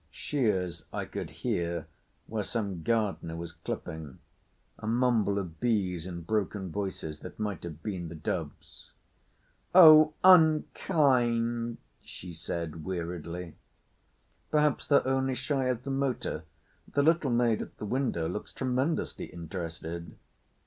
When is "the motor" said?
15.83-16.45